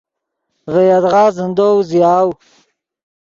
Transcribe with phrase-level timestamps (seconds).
[0.71, 2.29] ڤے یدغا زندو اوزیاؤ.